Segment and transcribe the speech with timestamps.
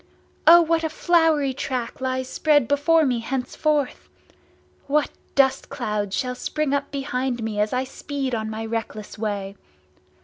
[0.47, 4.09] O what a flowery track lies spread before me, henceforth!
[4.87, 9.55] What dust clouds shall spring up behind me as I speed on my reckless way!